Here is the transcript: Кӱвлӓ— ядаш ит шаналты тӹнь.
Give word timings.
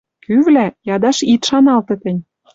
Кӱвлӓ— 0.23 0.65
ядаш 0.95 1.17
ит 1.33 1.41
шаналты 1.49 1.95
тӹнь. 2.01 2.21